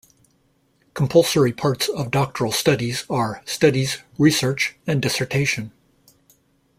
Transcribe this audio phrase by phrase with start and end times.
[0.95, 5.71] Compulsory parts of doctoral studies are studies, research and dissertation.